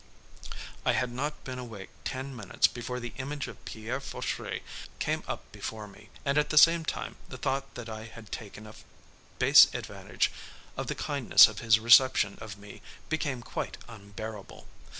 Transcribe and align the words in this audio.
I 0.83 0.93
had 0.93 1.11
not 1.11 1.43
been 1.43 1.59
awake 1.59 1.91
ten 2.05 2.35
minutes 2.35 2.65
before 2.65 2.99
the 2.99 3.13
image 3.17 3.47
of 3.47 3.63
Pierre 3.65 3.99
Fauchery 3.99 4.63
came 4.97 5.21
up 5.27 5.51
before 5.51 5.87
me, 5.87 6.09
and 6.25 6.39
at 6.39 6.49
the 6.49 6.57
same 6.57 6.83
time 6.83 7.17
the 7.29 7.37
thought 7.37 7.75
that 7.75 7.87
I 7.87 8.05
had 8.05 8.31
taken 8.31 8.65
a 8.65 8.73
base 9.37 9.67
advantage 9.75 10.31
of 10.75 10.87
the 10.87 10.95
kindness 10.95 11.47
of 11.47 11.59
his 11.59 11.79
reception 11.79 12.39
of 12.41 12.57
me 12.57 12.81
became 13.09 13.43
quite 13.43 13.77
unbearable. 13.87 14.65